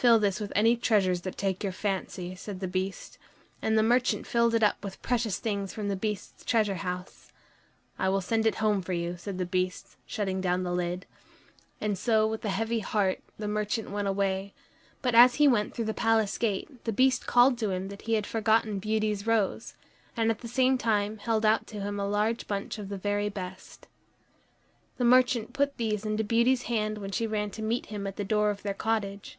[0.00, 3.18] "Fill this with any treasures that take your fancy," said the Beast.
[3.60, 7.30] And the merchant filled it up with precious things from the Beast's treasure house.
[7.98, 11.04] "I will send it home for you," said the Beast, shutting down the lid.
[11.82, 14.54] And so, with a heavy heart, the merchant went away;
[15.02, 18.14] but as he went through the palace gate, the Beast called to him that he
[18.14, 19.74] had forgotten Beauty's rose,
[20.16, 23.28] and at the same time held out to him a large bunch of the very
[23.28, 23.86] best.
[24.96, 28.24] The merchant put these into Beauty's hand when she ran to meet him at the
[28.24, 29.36] door of their cottage.